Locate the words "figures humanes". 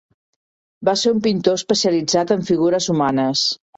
2.51-3.45